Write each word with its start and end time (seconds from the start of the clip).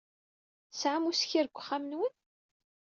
Tesɛam 0.69 1.03
uskir 1.09 1.45
deg 1.47 1.57
uxxam-nwen? 1.59 2.13